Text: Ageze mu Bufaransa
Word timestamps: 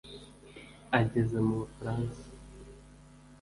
Ageze 0.99 1.37
mu 1.45 1.55
Bufaransa 1.61 2.21